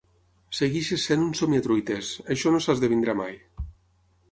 [0.59, 2.11] Segueixes sent un somiatruites.
[2.37, 3.37] Això no s'esdevindrà mai.